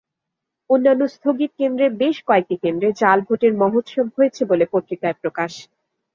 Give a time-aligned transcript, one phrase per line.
[0.69, 5.51] অন্যান্য স্থগিত কেন্দ্রের বেশ কয়েকটি কেন্দ্রে জাল ভোটের মহোৎসব হয়েছে বলে পত্রিকায় প্রকাশ।